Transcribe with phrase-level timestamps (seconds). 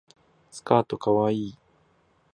[0.49, 1.57] スカートかわいい